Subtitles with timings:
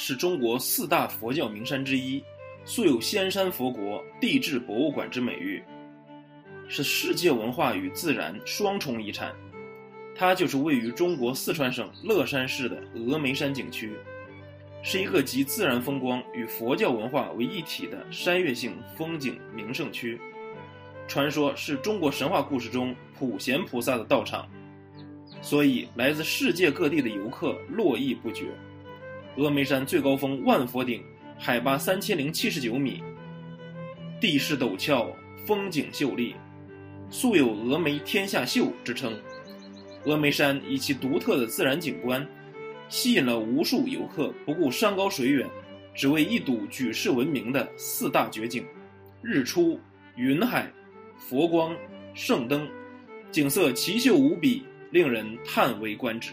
[0.00, 2.22] 是中国四大佛教名山之一，
[2.64, 5.60] 素有“仙山佛国、地质博物馆”之美誉，
[6.68, 9.34] 是世界文化与自然双重遗产。
[10.14, 13.92] 它就是位于中国四川省乐山市的峨眉山景区，
[14.84, 20.16] 是一个集自然风光与佛教文化为一体的山岳性风景名胜区。
[21.08, 24.48] 传说是中国神话故事中普贤菩萨的道场，
[25.42, 28.46] 所以来自世界各地的游客络绎不绝。
[29.38, 31.00] 峨眉山最高峰万佛顶，
[31.38, 33.00] 海拔三千零七十九米，
[34.20, 35.08] 地势陡峭，
[35.46, 36.34] 风景秀丽，
[37.08, 39.16] 素有“峨眉天下秀”之称。
[40.04, 42.26] 峨眉山以其独特的自然景观，
[42.88, 45.48] 吸引了无数游客不顾山高水远，
[45.94, 48.66] 只为一睹举世闻名的四大绝景：
[49.22, 49.78] 日出、
[50.16, 50.68] 云海。
[51.16, 51.76] 佛光
[52.12, 52.68] 圣灯，
[53.30, 56.32] 景色奇秀无比，令人叹为观止。